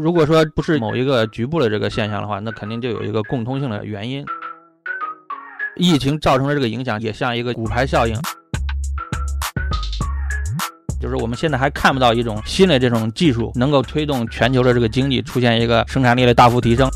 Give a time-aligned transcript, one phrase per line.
[0.00, 4.24] 如果说不是某一个局部的这个现象的话，那肯定就有一个共通性的原因。
[5.76, 8.14] 疫情造成的这个影响也像一个骨牌效应，
[11.00, 16.88] 就是我们现在还看不到一种新的这种技术能够推动全球的这个经济出现一个生产力的大幅提升。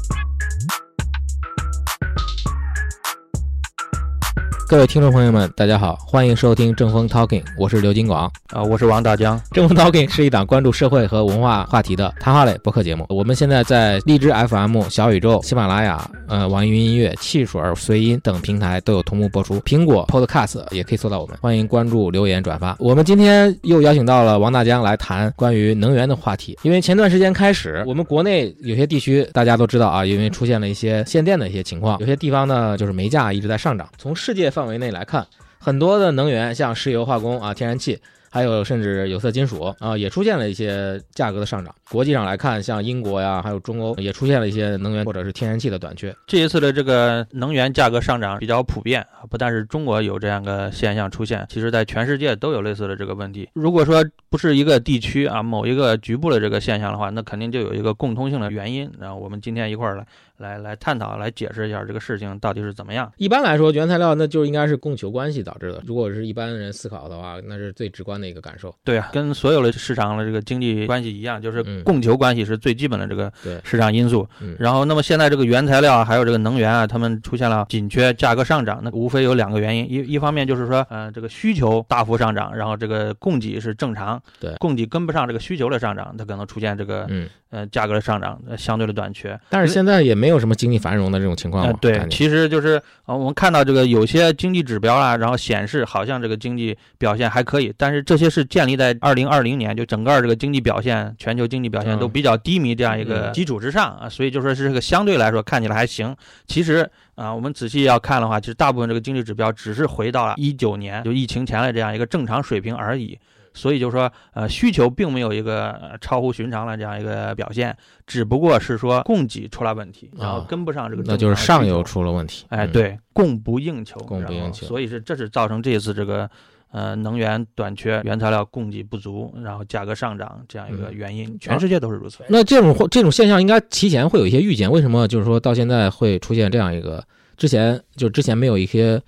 [4.75, 9.41] 各位听众朋友们，大家好，欢迎收听正风 Talking，我是刘金广啊，我是王大江。
[9.52, 13.06] 正风 Talking 是一档关注社会和文化话题的谈话类播客节目。
[13.09, 19.60] 我们现在在荔枝 FM、小宇宙、喜马拉雅、呃网易云音乐、汽水、随音等平台都有同步播出。
[19.60, 22.75] 苹果 Podcast 也可以搜到我们，欢迎关注、留言、转发。
[22.80, 33.88] 我们今天又邀请到了王大江来谈关于能源的话题，因为前段时间开始，我们国内有些地区大家都知道啊，因为出现了一些限电的一些情况，有些地方呢就是煤价一直在上涨。
[33.97, 35.27] 从世界范范围内来看，
[35.59, 38.00] 很多的能源，像石油化工啊、天然气，
[38.34, 41.73] 还有甚至有色金属啊，也出现了一些价格的上涨。
[41.88, 46.12] 国际上来看，像英国呀，还有中欧，也出现了一些能源或者是天然气的短缺。
[46.27, 53.48] 这一次的这个能源价格上涨比较普遍啊，不但是中国有这样的现象出现，其实在全世界都有类似的这个问题。
[53.53, 58.91] 如果说不是一个地区啊，某一个局部的这个现象的话，那肯定就有一个共通性的原因。
[58.98, 60.05] 然后我们今天一块儿来。
[60.39, 63.11] 来来探讨，来解释一下这个事情到底是怎么样。
[63.19, 65.80] 一般来说，原材料那就应该是供求关系导致的。
[65.86, 68.75] 如果是一般人思考的话，那是最直观的一个感受。
[68.84, 74.27] 对啊，跟所有的市场的这个经济关系一样，就是供求关系是最基本的这个市场因素。
[74.58, 79.91] 然后，那么现在这个原材料还有这个能源啊，它们出现了紧缺，价格上涨，那无非有两个原因。
[79.91, 89.38] 一一方面就是说，呃，这个需求大幅上涨，然后这个供给是正常，对，供给跟不上这个需求的上涨，它可能出现这个嗯呃价格的上涨，相对的短缺。
[89.48, 91.05] 但是现在也没有什么经济繁荣。
[91.05, 106.16] 的这种情况，对，其实就是啊，我们看到这个有些经济指标啊，然后显示好像这个经济表现还可以，但是这些是建立在二零二零年就整个这个经济表现，全球经济表现都比较低迷这样一个基础之上啊，所以就说是这个相对来说看起来还行。
[106.46, 113.17] 其实啊，我们仔细要看的话，其实大部分这个经济指标只是回到了一九年就疫情前的这样一个正常水平而已。
[113.55, 122.45] 所以就是说，呃，需求并没有一个超乎寻常的这样一个表现，只不过是说供给出了问题，然后跟不上这个，那就是上游出了问题。
[122.48, 124.67] 哎，对，供不应求，供不应求。
[124.67, 126.29] 所以是这是造成这一次这个
[126.73, 131.38] 呃能源短缺、原材料供给不足，然后价格上涨这样一个原因。
[131.38, 132.25] 全世界都是如此。
[132.29, 137.05] 那这种这种现象应该提前会有一些预见，为什么就是说到现在会出现这样一个？
[137.37, 139.00] 之前就之前没有一些。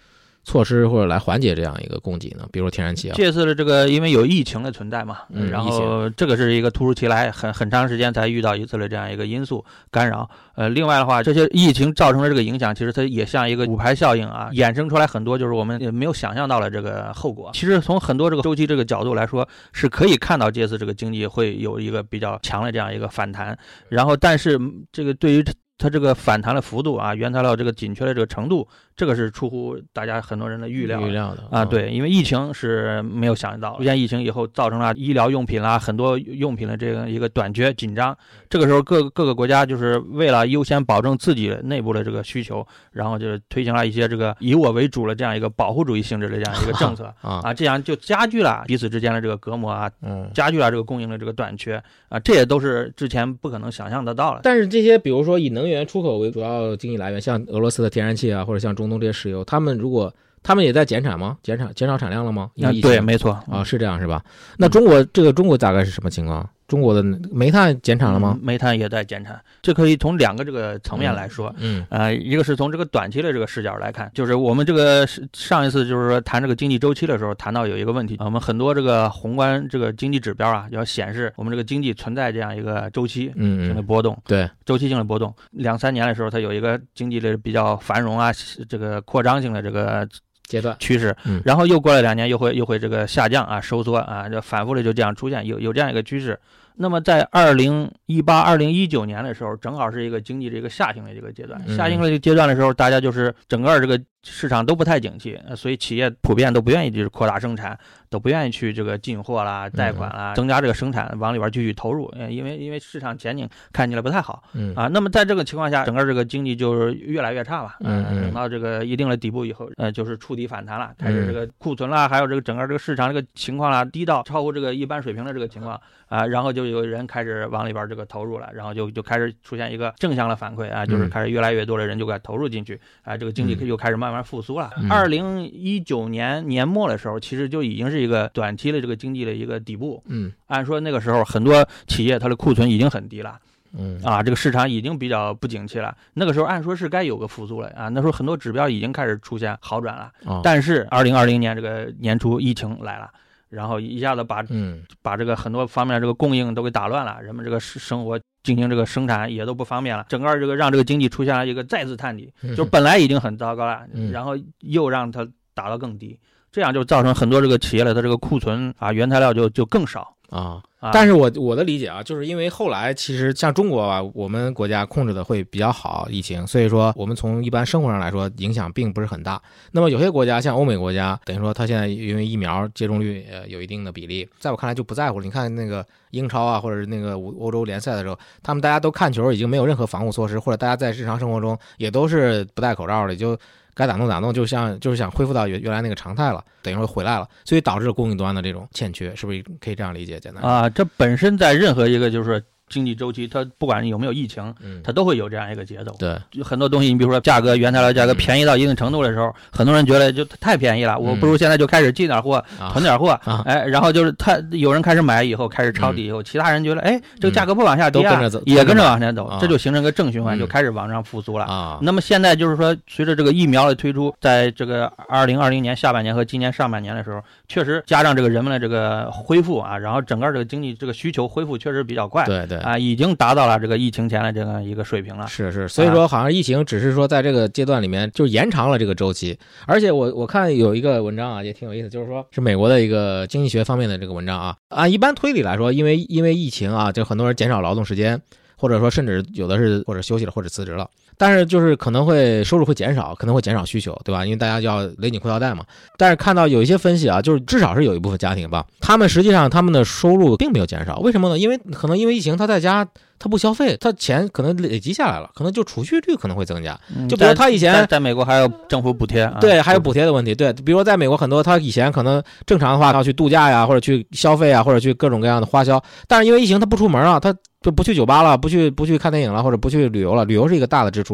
[0.46, 2.46] 措施或者来缓解这样一个供给呢？
[2.52, 3.14] 比如说天然气啊。
[3.16, 5.18] 这次的这个，因为有疫情的存在嘛，
[5.50, 10.30] 然后这个是一个突如其来，很很长时间才遇到一次的这样一个因素干扰。
[10.54, 17.50] 呃，另外的话，这些疫情造成的这个影响，其实它也像一个骨牌效应啊，衍生出来很多就是我们也没有想象到的这个后果。
[17.52, 23.58] 其实从很多这个周期这个角度来说，是可以看到这次这个经济会有一个比较强的这样一个反弹。
[23.88, 24.56] 然后，但是
[24.92, 25.44] 这个对于
[25.78, 28.66] 它这个反弹的幅度啊，原材料这个紧缺的这个程度。
[28.96, 38.16] 这个是出乎大家很多人的预料，预料的啊，对，因为疫情是没有想到，出现疫情以后造成了医疗用品啦，很多用品的这个一个短缺紧张。
[38.48, 51.76] 这个时候各各个国家就是为了优先保证自己内部的这个需求，然后就是推行了一些这个以我为主的这样一个保护主义性质的这样一个政策 啊，这样就加剧了彼此之间的这个隔膜啊，嗯，加剧了这个供应的这个短缺
[52.08, 54.40] 啊，这也都是之前不可能想象得到的。
[54.42, 58.86] 但是这些比如说以能源出口为主要经济来源，像俄罗斯的天然气啊，或者像中。
[58.86, 61.36] 中东这些石油，他们如果他们也在减产吗？
[61.42, 62.48] 减产减少产量了吗？
[62.80, 64.24] 对，没错啊，是这样是吧？
[64.56, 66.48] 那中国这个中国大概是什么情况？
[66.68, 68.38] 中国的煤炭减产了吗？
[68.42, 71.54] 煤炭也在减产，这可以从两个这个层面来说。
[71.58, 84.16] 嗯，呃，一个是从这个短期的这个视角来看，就是我们这个上一次就是说谈这个经济周期的时候，谈到有一个问题，我们很多这个宏观这个经济指标啊，要显示我们这个经济存在这样一个周期性的波动。
[84.26, 88.32] 对，周期性的波动，两三年的时候，它有一个经济的比较繁荣啊，
[88.68, 90.08] 这个扩张性的这个。
[90.46, 90.74] 阶段。
[90.78, 91.14] 趋势，
[91.44, 96.38] 然后又过了两年，又会又会这个下降啊，收缩啊，就反复的就这样出现，有有这样一个趋势。
[96.78, 101.58] 那么在二零一八、二零一九年的时候，正好是一个经济的一个下行的这个阶段。
[101.74, 107.78] 下行的这个阶段的时候，大家就是整个这个市场都不太景气，所以企业普遍都不愿意就是扩大生产，
[108.16, 112.10] 都不愿意去这个进货啦、贷款啦，增加这个生产，往里边继续投入。
[112.30, 114.42] 因为因为市场前景看起来不太好，
[114.74, 117.76] 啊，那么在这个情况下，整个这个经济就是越来越差了。
[117.80, 118.22] 嗯嗯。
[118.22, 126.66] 等到这个一定的底部以后，呃，就是触底反弹了，开始这个库存啦，还有这个整个这个市场这个情况啦，低到超过这个一般水平的这个情况啊，然后就。
[126.66, 134.70] 有人开始往里边这个投入了，然后就就开始出现一个正向的反馈啊，就是开始越来越多的人就该投入进去啊，这个经济又开始慢慢复苏了。
[134.90, 140.02] 二零一九年年末的时候，其实就已经是一个短期的这个经济的一个底部。
[140.06, 143.38] 嗯，按说那个时候很多企业它的库存已经很低了。
[143.78, 145.94] 嗯啊，这个市场已经比较不景气了。
[146.14, 150.10] 那个时候按说是该有个复苏了啊，那时候很多指标已经开始出现好转了。
[150.24, 153.10] 哦，但是二零二零年这个年初疫情来了，
[153.50, 166.18] 然后一下子把嗯把这个很多方面这个供应都给打乱了，人们这个生生活进行这个生产也都不方便了，整个这个让这个经济出现了一个再次探底，嗯就是本来已经很糟糕了，嗯然后又让它打到更低，
[166.56, 170.62] 这样就造成很多这个企业的它这个库存啊原材料就就更少啊。
[170.80, 170.90] 啊。
[170.90, 179.38] 但是我我的理解啊，就是因为后来其实像中国啊，我们国家控制的会比较好疫情，所以说我们从一般生活上来说影响并不是很大。
[179.72, 185.24] 那么有些国家像欧美国家，等于说它现在因为疫苗接种率呃有一定的比例，在我看来就不在乎了。
[185.26, 193.38] 你看那个英超啊，或者是那个欧欧洲联赛的时候，他们大家都看球，已经没有任何防护措施，或者大家在日常生活中也都是不戴口罩的，就。
[193.76, 200.18] 该咋弄咋弄，就像就是想恢复到原原来那个常态了，等于说回来了，所以导致供应端的这种欠缺，是不是可以这样理解？
[200.18, 205.94] 简单啊，这本身在任何一个就是经济周期，它不管有没有疫情，嗯，它都会有这样一个节奏。
[205.98, 212.70] 对，就很多东西，你比如说价格、原材料价格嗯便宜到一定程度的时候，很多人觉得就太便宜了，我嗯不如现在就开始进点货，啊。
[212.72, 213.42] 囤点货，啊。
[213.46, 220.38] 哎，然后就是他有人开始买以后开始抄底以后，其他人觉得哎这个价格不往下跌都跟着走，也跟着往前走啊，这就形成一个正循环，嗯。
[220.40, 221.44] 就开始往上复苏了。
[221.44, 232.55] 啊，那么现在就是说，随着这个疫苗的推出，在这个二零二零年下半年和今年上半年的时候，确实加上这个人们的这个恢复啊，然后整个这个经济这个需求恢复确实比较快，对对。
[232.58, 235.26] 啊，已经达到了这个疫情前的这个一个水平了。
[235.26, 248.20] 是是，所以说好像疫情只是说在这个阶段里面就延长了这个周期，而且我我看有一个文章啊也挺有意思，就是说是美国的一个经济学方面的这个文章啊，按一般推理来说，因为因为疫情啊，就很多人减少劳动时间，
[248.56, 250.88] 或者说甚至有的是或者休息了或者辞职了，
[251.18, 254.24] 但是就是可能会收入会减少，可能会减少需求，对吧？
[254.24, 255.64] 因为大家要勒紧裤腰带嘛。
[255.96, 261.38] 但是看到有一些分析啊，就是至少是有一部分家庭吧，他们实际上他们的收入并没有减少，为什么呢？
[261.38, 262.86] 因为可能因为疫情，他在家
[263.18, 266.78] 他不消费，他钱可能累积下来了，可能就储蓄率可能会增加。
[266.94, 270.34] 嗯就比如他以前在在美国还有政府补贴啊，对，还有补贴的问题。
[270.34, 275.82] 对，比如说在美国很多，他以前可能正常的话，他要去度假呀，或者去消费啊，或者去各种各样的花销。
[276.06, 280.24] 但是因为疫情，他不出门啊，他就不去酒吧了，不去不去看电影了，或者不去旅游了。
[280.26, 281.05] 旅游是一个大的支出，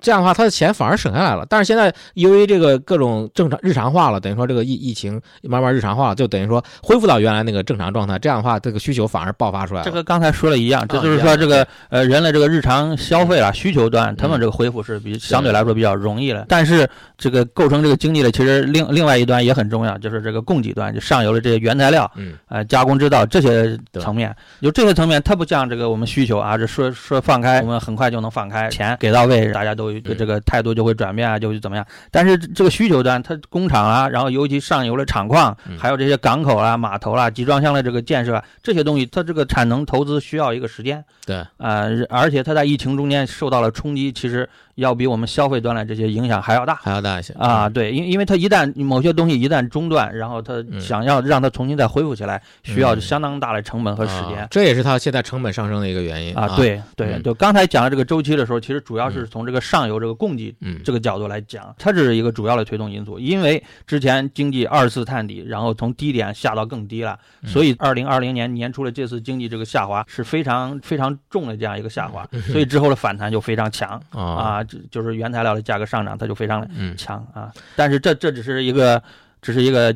[0.00, 1.46] 这样的话，他的钱反而省下来了。
[1.48, 8.18] 但是现在由于这个各种正常日常化了，等于说这个疫疫情慢慢日常化了，就等于说恢复到原来那个正常状态。
[8.18, 9.84] 这样的话，这个需求反而爆发出来了。
[9.84, 16.44] 这个刚才说了一样，这就是说这个呃人类这个日常消费啊需求端，他们嗯这个恢复是比相对来说比较容易的。
[16.48, 22.10] 但是这个构成这个经济的，其实另另外一端也很重要，就是这个供给端，就上游的这些原材料。
[22.16, 31.86] 嗯呃，加工制造这些层面，就这些层面，它不像这个我们需求啊，这说说放开，我们很快就能放开，钱给到位，大家都这个态度就会转变啊，就会怎么样。
[32.10, 46.76] 但是这个需求端，它工厂啊，然后尤其上游的厂矿嗯，还有这些港口啊、码头啦、集装箱的这个建设啊，这些东西，它这个产能投资需要一个时间，对，呃，而且它在疫情中间受到了冲击，其实要比我们消费端的这些影响还要大。
[46.76, 50.80] 还要大一些啊，，对，因因为它一旦某些东西一旦中断，然后它嗯。
[50.80, 53.00] 想要让它重新再恢复起来，需要嗯。
[53.00, 54.48] 相当大的成本和时啊间。
[54.50, 57.22] 这也是它现在成本上升的一个原因啊，对对，嗯。
[57.22, 59.28] 就刚才讲的这个周期的时候，其实主要是嗯。
[59.30, 63.18] 从这个上游这个供给嗯，这个角度来讲，它这是一个主要的推动因素。
[63.18, 67.48] 因为之前经济二次探底，然后从低点下到更低了，嗯。
[67.48, 77.52] 所以二零二零年年初的这次经济这个下滑是非常非常重的这样一个下滑，所以之后的反弹就非常强 啊啊，就就是原材料的价格上涨，它就非常嗯强啊。
[77.74, 79.02] 但是这这只是一个，
[79.40, 79.94] 只是一个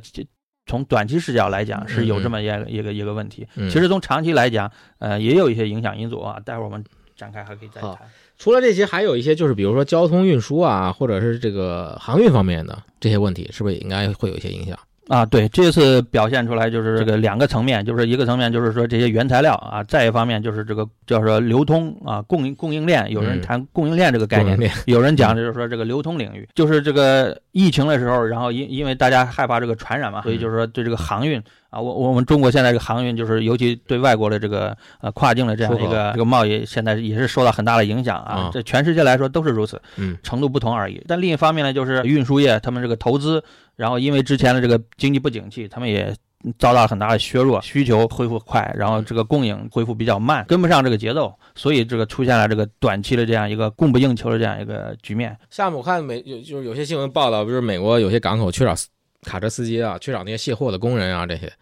[0.66, 3.46] 从短期视角来讲是有这么一个一个一个问题。
[3.56, 6.38] 嗯其实从长期来讲，呃，也有一些影响因素啊。
[6.44, 6.84] 待会儿我们
[7.16, 7.98] 展开还可以再谈。
[8.38, 14.78] 除了这些，还有一些就是比如说交通运输啊，或者是这个航运方面的这些问题，是不是也应该会有一些影响？
[15.10, 23.42] 啊，对，这次表现出来就是这个两个层面，就是一个层面就是说这些原材料啊，再一方面就是这个叫说流通啊，供应供应链，有人嗯。
[23.42, 40.16] 谈供应链这个概念，有人讲就是说这个流通领域，就是这个疫情的时候，然后因因为大家害怕这个传染嘛，所以就是说对这个航运啊，我我们中国现在这个航运就是尤其对外国的这个呃跨境的这样一个这个贸易，现在也是受到很大的影响啊啊，这全世界来说都是如此，嗯。
[40.22, 41.02] 程度不同而已。
[41.08, 43.42] 但另一方面呢，就是运输业他们这个投资，
[43.80, 46.14] 然后因为之前的这个经济不景气，他们也。
[46.58, 55.36] 遭到很大的削弱，需求恢复快，然后这个供应恢复比较慢，跟不上这个节奏，所以这个出现了这个短期的这样一个供不应求的这样一个局面。
[55.50, 58.74] 下面我看美有就是有些新闻报道，不是美国有些港口缺少
[59.20, 61.52] 卡车司机啊，缺少那些卸货的工人啊，这些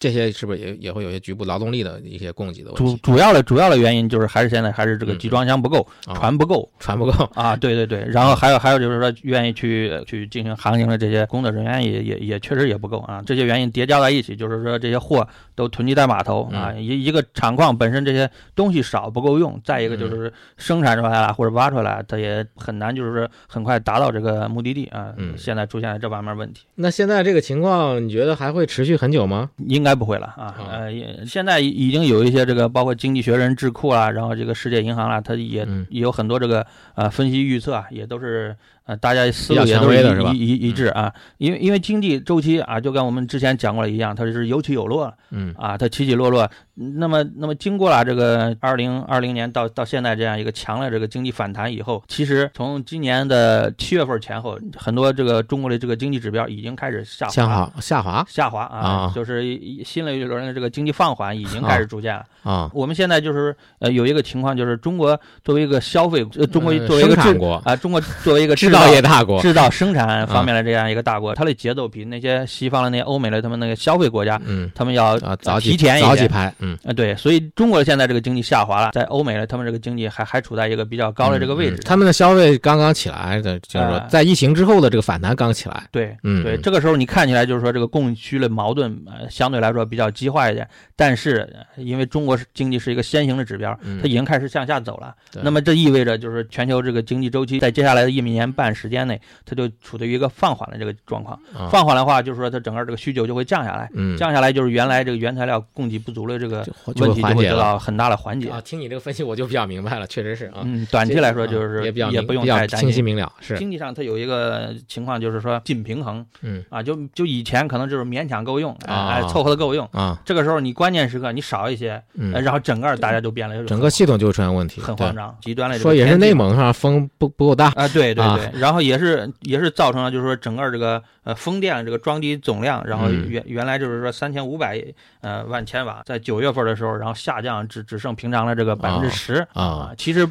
[0.00, 2.96] 这些是不是也也会有些局部劳动力的一些供给的问主题？
[3.02, 5.18] 主主要的主要的原因就是还是现在还是这个嗯。
[5.18, 6.14] 集装箱不够，啊。
[6.14, 6.66] 船不够。
[6.80, 19.98] 船不够， 啊，对对对，然后还有还有就是说愿意去去进行航行的这些工作人员也也也确实也不够啊，这些原因叠加在一起，就是说这些货都囤积在码头啊，嗯一一个厂矿本身这些东西少不够用，再一个嗯。
[20.00, 25.36] 就是生产出来了或者挖出来，它也很难就是说很快达到这个目的地啊，嗯。
[25.36, 26.62] 现在出现了这方面问题。
[26.76, 29.50] 那现在这个情况，你觉得还会持续很久吗？
[29.66, 35.86] 应该不会了啊，啊呃，也现在已经有一些这个，包括经济学人智库啦，然后这个世界银行啦，它也嗯。
[35.90, 45.52] 也有很多这个呃分析预测啊，也都是呃大家思路也都是一一一一致啊，因为因为经济周期啊，就跟我们之前讲过的一样，它是有起有落嗯。
[45.58, 46.48] 啊，它起起落落。
[46.74, 58.26] 那么那么经过了这个二零二零年到到现在这样一个强的这个经济反弹以后，其实从今年的七月份前后，很多这个中国的这个经济指标已经开始下滑下滑下滑。
[58.28, 59.12] 下滑啊，啊。
[59.14, 62.24] 就是一新的一轮的这个经济放缓已经开始出现了。
[62.42, 76.00] 啊，我们现在就是呃有一个情况，就是中国作为一个消费，呃，中国呃作为一个制生产国啊、中国作为一个制造业大国，制造生产方面的这样一个大国，它的节奏比那些西方的那些欧美的他们那个消费国家，嗯他们要啊，早几提前。
[76.00, 81.76] 早几排，嗯，啊，对，所以中国现在这个经济下滑了，在欧美的他们这个经济还还处在一个比较高的这个位置。
[81.76, 95.14] 嗯嗯他们的消费刚刚起来的，就是说啊在疫情之后的这个反弹刚起来，对，嗯，对，嗯这个时候你看起来就是说这个供需的矛盾呃相对来说比较激化一点，但是呃因为中国是经济是一个先行的指标，嗯它已经开始向下走了。
[95.32, 101.38] 对那么这意味着就是全球这个经济周期在接下来的一年半时间内，它就处于一个放缓的这个状况。
[101.54, 108.48] 啊放缓的话，就是说它整个这个需求就会降下来，嗯，降下来就是原来这个原材料供给不足的这个问题就会得到很大的缓解。
[108.48, 108.60] 啊。
[108.60, 110.62] 听你这个分析，我就比较明白了，确实是啊。
[110.64, 112.88] 嗯，短期来说就是啊也比较也不用太担心。
[112.88, 119.88] 清晰明了，是经济上它有一个情况就是说紧平衡嗯啊，就就以前可能就是勉强够用，哎、凑合的够用。
[119.92, 120.18] 啊。
[120.24, 122.02] 这个时候你关键时刻你少一些，
[122.32, 128.36] 然后整个大家就变了，整个系统就会出现问题，对很慌张，极端了说也是内蒙上风不不够大，啊，对对啊。
[128.36, 133.20] 对，然后也是也是造成了就是说整个这个呃风电这个装机总量，然后嗯。
[133.30, 134.82] 原原来就是说三千五百
[135.20, 140.26] 呃万千瓦，在九月份的时候，然后下降只只剩平常的这个百分之十啊，其实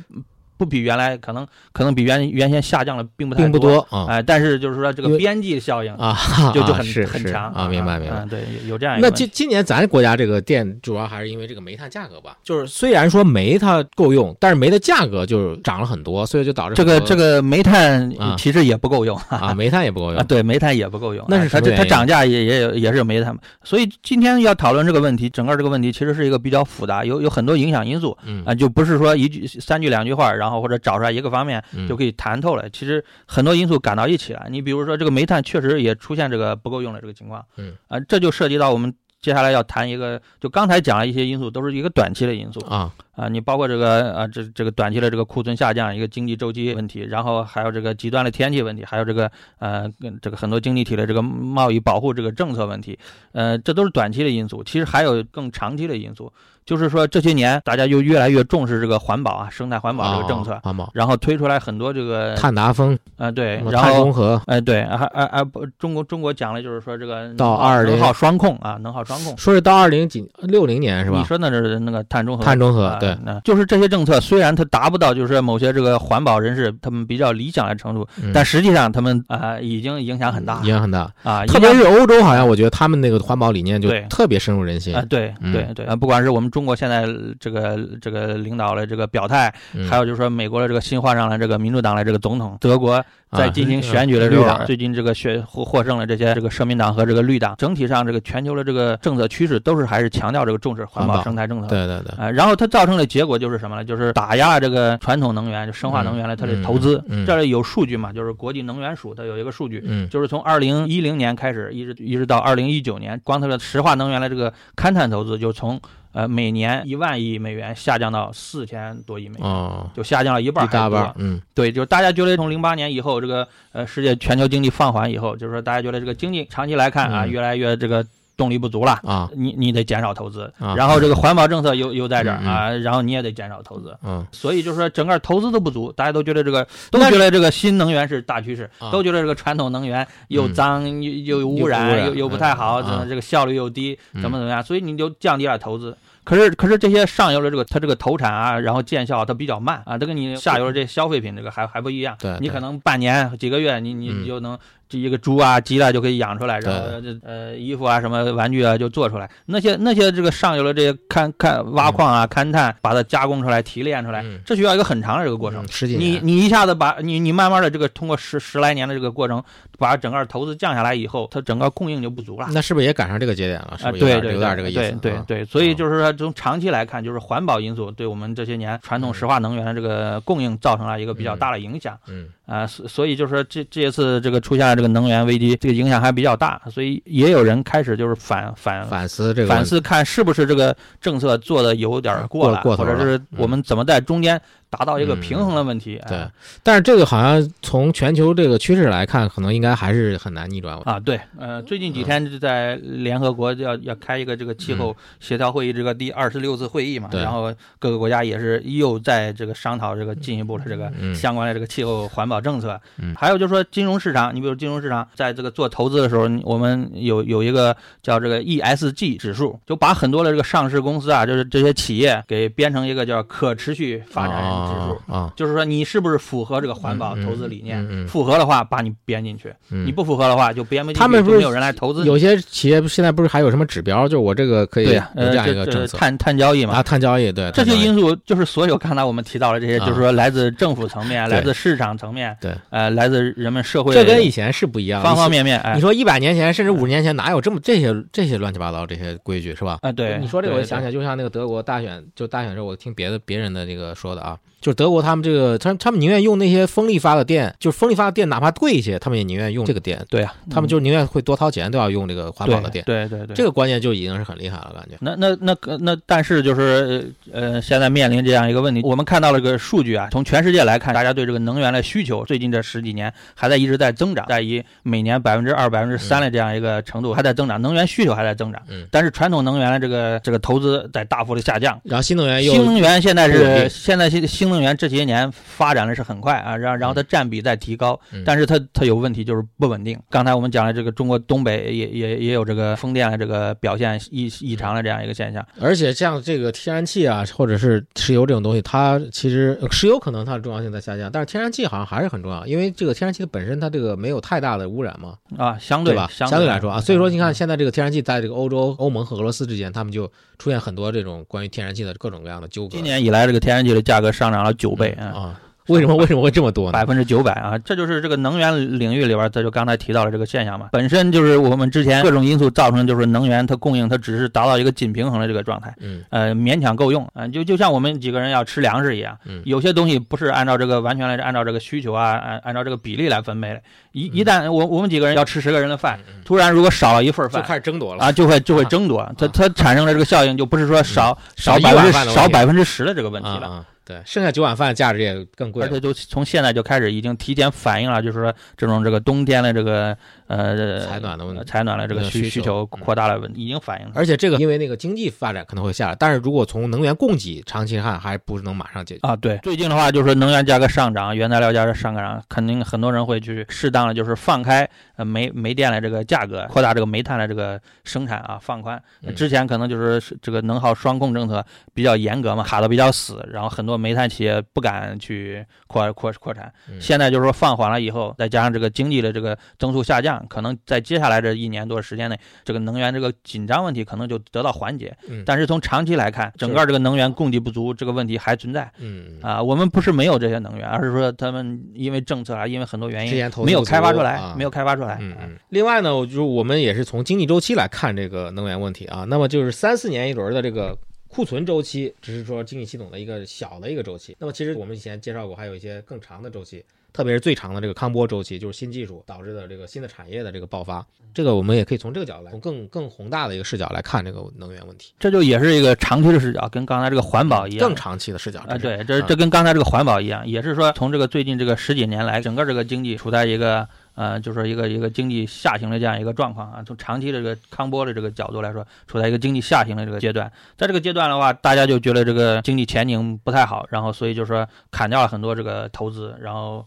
[0.60, 6.18] 不比原来可能可能比原原先下降了并不太并不多啊哎，但是就是说这个边际效应啊，
[6.54, 8.18] 就就很啊是是很强啊，明白明白。
[8.20, 31.88] 嗯，对，有有这样一个那今今年咱国家这个电主要还是因为这个煤炭价格吧，就是虽然说煤它够用，但是煤的价格就涨了很多，所以就导致这个这个煤炭啊其实也不够用啊煤炭也不够 啊，用，对，煤炭也不够用，那是哎它这它涨价也也有也是有煤炭，所以今天要讨论这个问题，整个这个问题其实是一个比较复杂，有有很多影响因素嗯啊，就不是说一句三句两句话，然后或者找出来一个方面嗯。
[31.88, 32.70] 就可以谈透了。
[32.70, 37.75] 其实很多因素赶到一起了，你比如说这个煤炭确实也出现这个不够用的这个情况，嗯。
[37.89, 52.98] 啊，这就涉及到我们接下来要谈一个，就刚才讲了一些因素，都是一个短期的因素啊啊，你包括这个啊，这这个短期的这个库存下降，一个经济周期问题，然后还有这个极端的天气问题，还有这个呃，跟这个很多经济体的这个贸易保护这个政策问题，
[53.34, 54.64] 呃，这都是短期的因素。
[54.64, 56.32] 其实还有更长期的因素，
[56.66, 69.38] 就是说这些年大家又越来越重视这个环保啊，生态环保这个政策，啊环保然后推出来很多这个碳达峰、啊对然后碳中和，哎对，还还还不中国中国讲了就是说这个到能耗20能耗双控啊，能耗双控。
[69.38, 71.18] 说是到二零几六零年是吧？
[71.18, 78.32] 你说那是那个碳中和，碳中和啊对，那就是这些政策虽然它达不到就是说某些这个环保人士他们比较理想的程度，嗯。
[78.34, 80.60] 但实际上他们啊、已经影响很大。
[80.63, 84.96] 影响很大，啊，特别是欧洲，好像我觉得他们那个环保理念就特别深入人心。
[84.96, 85.54] 啊，，对嗯。
[85.54, 87.06] 对对啊，不管是我们中国现在
[87.39, 89.88] 这个这个领导的这个表态，嗯。
[89.88, 101.68] 还有就是说美国的这个新换上了这个民主党的这个总统，德国在啊进行选举的时候，最近这个选获获胜了这些这个社民党和这个绿党，整体上这个全球的这个政策趋势都是还是强调这个重视环保生态政策。
[101.68, 103.84] 对对对，啊，然后它造成的结果就是什么呢？
[103.84, 107.03] 就是打压了这个传统能源、就生化能源的它的投资。
[107.25, 108.13] 这里有数据嘛？
[108.13, 115.79] 就是国际能源署它有一个数据，嗯就是从二零一零年开始，一直一直到二零一九年，光它的石化能源的这个勘探投资就从
[116.12, 119.48] 呃每年一万亿美元下降到四千多亿美元。
[119.48, 128.05] 哦，就下降了一半大半，嗯对，就是大家觉得从零八年以后，这个呃世界全球经济放缓以后，就是说大家觉得这个经济长期来看啊，嗯越来越这个
[128.39, 128.93] 动力不足了。
[129.03, 129.29] 啊。
[129.36, 130.74] 你你得减少投资，啊。
[130.75, 134.25] 然后这个环保政策又又在这儿啊，然后你也得减少投资，嗯。
[134.31, 140.53] 所以就是说整个投资都不足，大家都觉得这个都觉得这个新能源是大趋势，啊都觉得这个传统能源又嗯。
[140.53, 143.01] 脏又又污染又又不太好，嗯。
[143.03, 145.96] 这这个效率又低，嗯怎么怎么样，所以你就降低了投资。
[146.24, 152.15] 可是可是这些上游的这个它这个投产啊，然后见效它比较慢啊，它跟你下游的这消费品这个还还不一样。
[152.39, 154.19] 你可能半年几个月，你你嗯。
[154.22, 154.58] 你就能
[154.89, 159.29] 这一个猪啊、鸡啊就可以养出来，对然后这呃衣服啊、什么玩具啊就做出来。
[159.46, 165.67] 那些那些这个上游的这些勘勘挖矿啊、勘探，把它加工出来、提炼出来，嗯这需要一个很长的这个过程嗯。
[165.69, 169.43] 十几你年，你一下子把你你慢慢的这个通过十十来年的这个过程，
[169.77, 172.48] 把整个投资降下来以后，它整个供应就不足了。
[172.51, 173.77] 那是不是也赶上这个节点了？
[173.77, 174.81] 是啊，不是有点对对有点这个意思？
[174.81, 196.02] 啊对对对，所以就是说，从长期来看，就是环保因素对我们这些年传统石化能源的这个供应造成了一个比较大的影响嗯啊，所所以就是说这这一次这个出现了这个能源危机，这个影响还比较大，所以也有人开始就是反反反思这个反思看是不是这个政策做的有点过了，过过了或者是我们怎么在中间达到一个嗯平衡的问题。
[196.08, 196.32] 对哎，
[196.64, 200.78] 但是这个好像从全球这个趋势来看，可能应该还是很难逆转。
[200.84, 212.80] 啊，对，呃，最近几天就在联合国要要开一个这个气候协调会议，这个第二十六次会议嘛，嗯然后各个国家也是又在这个商讨这个进一步的这个嗯相关的这个气候环保政策。
[212.98, 225.13] 嗯还有就是说金融市场，你比如金融市场在这个做投资的时候，我们有有一个叫这个 ESG 指数，就把很多的这个上市公司啊，就是这些企业给编成一个叫可持续发展指数。
[225.13, 228.08] 啊，就是说，你是不是符合这个环保投资理念？
[228.08, 229.86] 符合的话，把你编进去；嗯。
[229.86, 232.06] 你不符合的话，就编不进去，他们不是没有人来投资。
[232.06, 235.98] 有些企业现在不是还有什么指标，就是我这个可以有这样一个这政策。
[235.98, 236.74] 碳碳交易嘛。
[236.74, 245.75] 啊，，碳交易对这些因素就是所有刚才我们提到的这些，啊就是说来自政府层面、来自市场层面，对，呃，来自人们社会这跟以前是不一样，方方面面，哎。
[245.75, 249.80] 你，说一百年前甚至五十年前哪有这么这些这些乱七八糟这些规矩是吧？
[249.82, 264.98] 啊，对，你说这个我就想起来，来，就像那个德国大选，就大选时候我听别的别人的这个说的啊，就是德国他们这个他他们宁愿用那些风力发的电，就是风力发的电哪怕贵一些，他们也宁愿用这个电，对啊，他们就宁愿会多掏钱都要用这个环保的电，对对对，这个观念就已经是很厉害了，感觉。
[265.00, 278.86] 那那那那，但是就是呃，现在面临这样一个问题，我们看到了个数据啊，从全世界来看，大家对这个能源的需求，最近这十几年还在一直在增长，在以每年百分之二、百分之三的这样一个程度还在增长，能源需求还在增长，嗯。
[278.91, 281.79] 但是传统能源的这个这个投资在大幅的下降。
[281.84, 290.00] 然后新能源又新能源现在是现在新新能源这些年发展的是很快啊，然后然后它占比在提高，嗯但是它它有问题就是不稳定。
[290.10, 295.46] 刚才我们讲了这个中国东北也也也有这个风电的这个表现异异常的这样一个现象。
[295.60, 306.09] 而且像这个天然气啊，或者是石油这种东西，它其实呃石油可能它的重要性在下降，但是天然气好像还是很重要，因为这个天然气的本身它这个没有太大的污染嘛，啊，相对吧？
[306.14, 312.70] 相相对来说啊，所以说你看嗯现在这个天然气在这个欧洲、欧盟和俄罗斯之间，他们就出现很多这种关于天然气的各种各样的纠葛。
[312.70, 315.05] 今年以来，这个天然气的价格上涨了九倍啊。
[315.05, 316.72] 啊，为什么为什么会这么多呢？
[316.72, 320.70] 百分之九百啊，这就是这个能源领域里边，这就刚才提到了这个现象嘛。
[320.72, 333.61] 本身就是我们之前各种因素造成，就是能源它供应它只是达到一个紧平衡的这个状态，嗯呃，勉强够用啊、就就像我们几个人要吃粮食一样，嗯有些东西不是按照这个完全来按照这个需求啊，按按照这个比例来分配的。
[333.92, 343.63] 一嗯一旦我我们几个人要吃十个人的饭，突然如果少了一份就饭开始争夺了啊，就会就会啊争夺，它啊它产生的这个效应就不是说少少百分之碗饭的问题少百分之十的这个问题了。
[343.90, 345.68] 对，剩下九碗饭价值也更贵了。
[345.68, 349.98] 而且就从现在就开始已经提前反映了，就是说这种这个冬天的这个
[350.29, 353.92] 呃采暖的问题呃采暖的这个呃需需需求嗯扩大了问题，已经反映了。
[353.96, 359.01] 而且这个因为那个经济发展可能会下来，但是如果从能源供给长期看，还不是能马上解决。
[359.07, 368.81] 啊，对，最近的话就是说能源价格上涨，原材料价格上涨，肯定很多人会去适当的就是放开呃煤煤电的这个价格，扩大这个煤炭的这个生产啊，放宽。
[369.03, 376.51] 嗯之前可能就是是这个能耗双控政策比较严格嘛，卡的比较死，然后很多煤炭企业不敢去扩扩扩产。
[376.70, 384.96] 嗯现在就是说放缓了以后，再加上这个经济的这个增速下降，可能在接下来这一年多时间内，这个能源这个紧张问题可能就得到缓解。
[385.08, 388.72] 嗯但是从长期来看，整个这个能源供给不足这个问题还存在。
[388.79, 393.14] 嗯啊，我们不是没有这些能源，而是说他们因为政策啊，因为很多原因
[393.46, 394.98] 没有开发出来，啊没有开发出来。
[395.00, 395.38] 嗯嗯。
[395.50, 399.05] 另外呢，我就是我们也是从经济周期来看这个能源问题啊。
[399.08, 400.77] 那么就是三四年一轮的这个
[401.08, 404.16] 库存周期，只是说经济系统的一个小的一个周期。
[404.20, 410.86] 那么其实我们以前介绍过，还有一些更长的周期，特别是最长的这个康波周期，就是新技术导致的这个新的产业的这个爆发。
[411.12, 417.60] 这个我们也可以从这个角度来，从更更宏大的一个视角来看这个能源问题，这就也是一个长期的视角，跟刚才这个环保一样。
[417.68, 418.40] 更长期的视角。
[418.48, 426.64] 啊，对，这啊这跟刚才这个环保一样，也是说从这个最近这个十几年来，整个这个经济处在一个呃，就是一个一个经济下行的这样一个状况啊。
[426.66, 436.64] 从长期的这个康波的这个角度来说，处在一个经济下行的这个阶段，在这个阶段的话，大家就觉得这个经济前景不太好，然后所以就说砍掉了很多这个投资，然后。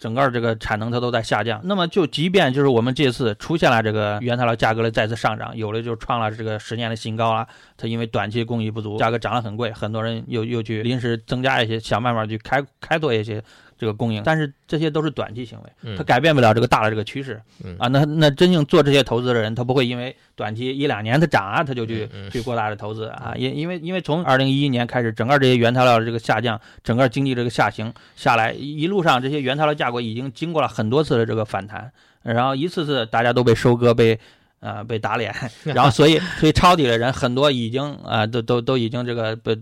[0.00, 13.44] 整个这个产能它都在下降，那么就即便就是我们这次出现了这个原材料价格的再次上涨，有的就创了这个十年的新高了，它因为短期供应不足，价格涨得很贵，很多人又又去临时增加一些，想办法去开开拓一些
[13.80, 17.88] 这个供应，但是这些都是短期行为，嗯它改变不了这个大的这个趋势嗯啊。
[17.88, 23.32] 那那真正做这些投资的人，他不会因为短期一两年它涨啊，他就去去过大的投资啊。
[23.34, 31.90] 因因为因为从二零一一年开始，整个这些原材料的这个下降，整个经济这个下行下来，一一路上这些原材料价格已经经过了很多次的这个反弹，
[32.22, 34.20] 然后一次次大家都被收割被。
[34.62, 39.56] 呃，被打脸， 然后所以所以抄底的人很多已经啊、都都都已经这个被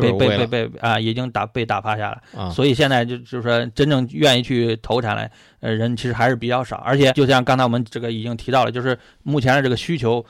[0.00, 2.22] 被被被被啊、已经打被打趴下了。
[2.36, 10.24] 啊，所以现在就就是说，真正愿意去投产的呃人其实还是比较少，而且就像刚才我们这个已经提到了，就是目前的这个需求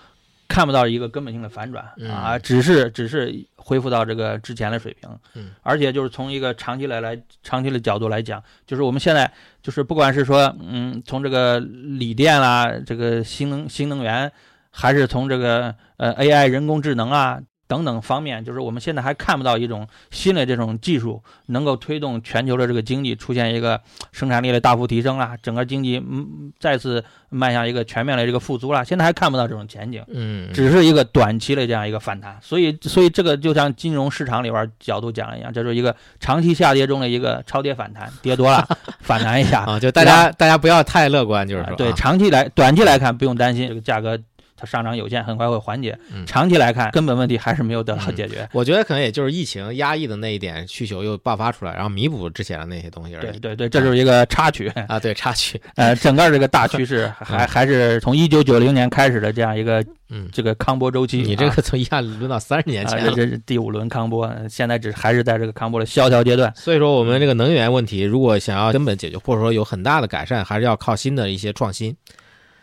[0.49, 5.09] 看不到一个根本性的反转嗯啊，只是只是恢复到这个之前的水平。
[5.35, 9.31] 嗯，而且就是从一个长期来来长期的角度来讲，就是我们现在
[9.63, 14.33] 就是不管是说嗯从这个锂电啦，这个新能新能源，
[14.71, 17.39] 还是从这个呃 AI 人工智能啊。
[17.73, 23.81] 等等方面，就是我们现在还看不到一种新的这种技术能够推动全球的这个经济出现一个
[24.13, 28.85] 生产力的大幅提升啦，整个经济嗯再次迈向一个全面的这个复苏啦。
[28.85, 32.37] 现在还看不到这种前景，嗯，只是一个短期的这样一个反弹。
[32.43, 38.69] 所以，所以这个就像金融市场里边角度讲一样，这是一个长期下跌中的一个超跌反弹，跌多了
[39.01, 44.19] 反弹一下啊，就大家大家不要太乐观，就是说，啊对，啊长期来短期来看不用担心这个价格
[44.63, 45.99] 它上涨有限，很快会缓解。
[46.15, 48.49] 嗯长期来看，根本问题还是没有得到嗯解决。
[48.53, 53.39] 我觉得可能也就是疫情压抑的那一点需求又爆发出来，然后弥补之前的那些东西而已。
[53.39, 54.69] 对对对，这就是一个插曲。
[54.87, 61.23] 啊，对，插曲， 呃，整个这个大趋势 还还是从一九九零年开始的这样一个嗯，这个康波周期。
[61.23, 66.53] 你这啊个从一下轮到三十年啊，前这是第五轮康波，现在只还是在这个康波的萧条阶段。
[66.55, 71.97] 所以说，我们这个能源问题，如果想要根本解决，或者说有很大的改善，还是要靠新的一些创新，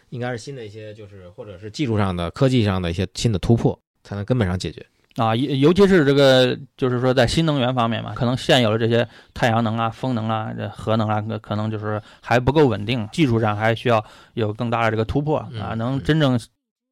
[0.10, 4.86] 应该是新的一些，就是或者是技术上的、科技上的一些新的突破，才能根本上解决。
[5.16, 14.04] 啊，尤尤其是这个，就是说在新能源方面嘛，可能现有的这些太阳能啊、风能啊、这核能啊，可可能就是还不够稳定，技术上还需要
[14.36, 16.40] 有更大的这个突破啊，嗯能真正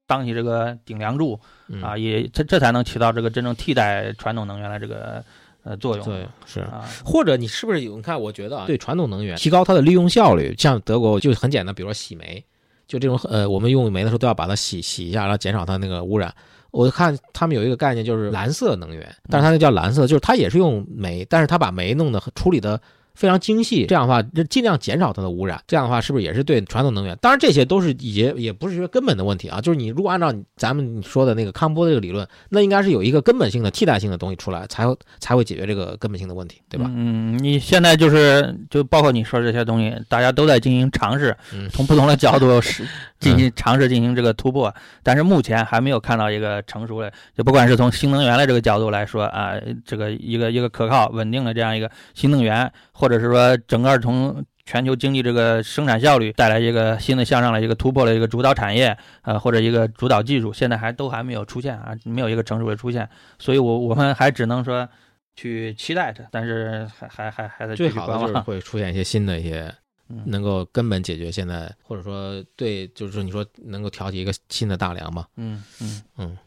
[0.08, 5.24] 当起这个顶梁柱嗯啊，也这这才能起到这个真正替代传统能源的这个
[5.64, 6.06] 呃作用。
[6.06, 6.60] 对，是。
[6.62, 7.96] 啊，或者你是不是有？
[7.96, 12.44] 你看，我觉得啊，对传统能源提高它的利用效率，像德国就很简单，比如说洗煤，
[12.88, 16.34] 就这种呃，我们用煤的时候都要把它洗洗一下，然后减少它那个污染。
[16.72, 22.80] 我看他们有一个概念就是蓝色能源，但是它那叫蓝色，就是它也是用煤，但是它把煤弄的处理的
[23.18, 25.60] 非常精细，这样的话就尽量减少它的污染。
[25.66, 27.18] 这样的话是不是也是对传统能源？
[27.20, 36.86] 当然这些都是也也不是说根本的问题啊，就是你如果按照咱们说的那个康波这个理论，那应该是有一个根本性的替代性的东西出来，才会才会解决这个根本性的问题，对吧？
[36.94, 42.88] 嗯，你现在就是就包括你说这些东西，大家都在进行尝试，嗯从不同的角度 是
[43.20, 49.54] 进行尝试进行这个突破，但是目前还没有看到一个成熟的，就不管是从新能源的这个角度来说啊，
[49.84, 63.08] 这个一个一个可靠稳定的这样一个新能源，或者是说整个从全球经济这个生产效率带来一个新的向上的一个突破的一个主导产业，呃，或者一个主导技术，现在还都还没有出现啊，没有一个成熟的出现，
[63.40, 64.88] 所以我我们还只能说
[65.36, 68.20] 去期待着，但是还还还还在最好的。
[68.20, 69.74] 就是会出现一些新的一些
[70.10, 75.26] 嗯能够根本解决现在，或者说对，就是你说能够挑起一个新的大梁嘛。
[75.38, 76.02] 嗯嗯。
[76.18, 76.38] 嗯，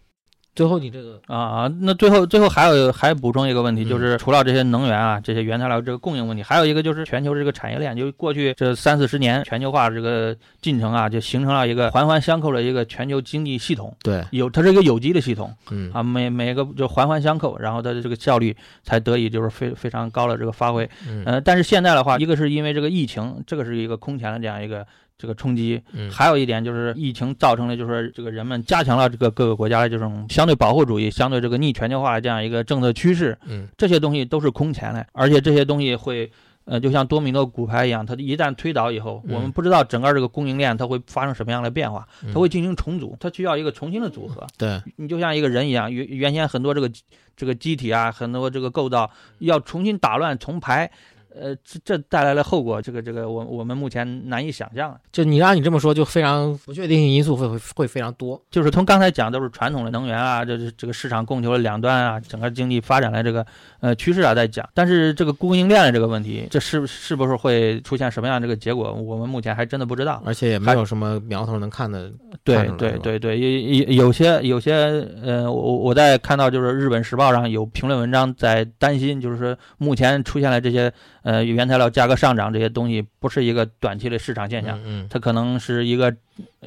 [0.61, 3.89] 最后你这个啊啊，那最后最后还有还补充一个问题，嗯。
[3.89, 15.91] 就是除了这些能源啊，这些原材料这个供应问题，还有一个就是全球这个产业链，就过去这三四十年全球化这个进程啊，就形成了一个环环相扣的一个全球经济系统，对，有它是一个有机的系统嗯。
[15.95, 20.87] 啊，每每个就环环相扣，然后它的这个效率才得以就是非非常高的这个发挥。
[21.09, 21.23] 嗯。
[21.25, 24.87] 呃，但是现在的话，一个是因为这个疫情，这个是一个空前的这样一个
[25.21, 36.33] 这个冲击，嗯还有一点就是疫情造成的，就是这个人们加强了这个各个国家的这种相对保护主义、相对这个逆全球化的这样一个政策趋势，嗯这些东西都是空前的，而且这些东西会。
[36.67, 44.47] 呃，就像多米诺骨牌一样，它一旦推倒以后，嗯我们不知道整个这个供应链它会发生什么样的变化，嗯它会进行重组，它需要一个重新的组合。
[44.57, 46.89] 对，你就像一个人一样，原原先很多这个
[47.35, 50.89] 这个机体啊，很多这个构造要重新打乱重排，
[51.35, 54.99] 呃，这这带来的后果，这个这个我我们目前难以想象。
[55.13, 58.41] 就你按你这么说，就非常不确定性因素会会会非常多。
[58.51, 63.47] 就是从刚才讲都是传统的能源啊，这是这个市场供求的两端啊，整个经济发展的这个
[63.81, 70.23] 呃趋势啊在讲，但是这个供应链的这个问题，这是是不是会出现什么样的这个结果，我们目前还真的不知道。
[70.25, 72.11] 而且也没有什么苗头能看的。
[72.43, 86.15] 对对对对，有有有些有些呃，我我在看到就是日本时报上有评论文章在担心，就是说目前出现了这些呃原材料价格上涨这些东西，不是一个短期的市场现象，嗯它可能是一个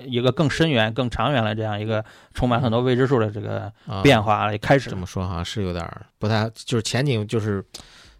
[0.05, 4.89] 一个更深远、更长远的这样一个充满很多未知数的这个变化也开始。
[4.89, 5.85] 这么说好像是有点
[6.19, 7.63] 不太，就是前景就是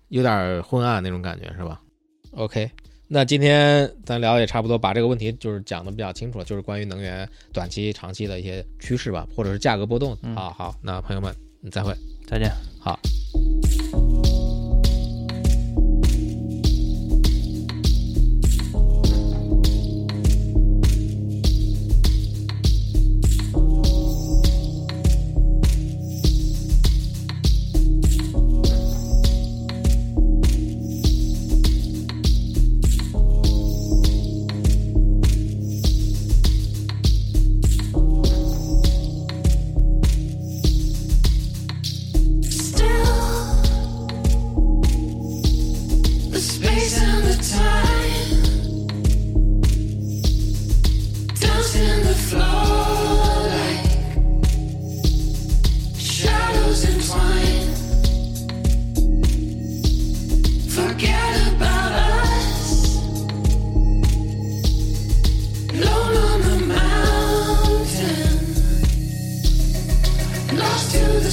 [0.10, 1.80] 有点昏暗那种感觉，是吧
[2.32, 2.70] ？OK，
[3.08, 10.18] 那今天咱聊也差不多，把这个问题就是讲的比较清楚了，就是关于能源短期、长期的一些趋势吧，或者是价格波动。
[10.24, 11.94] 嗯好好，那朋友们，嗯再会。
[12.26, 12.50] 再见。
[12.80, 13.00] 好。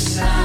[0.01, 0.40] side.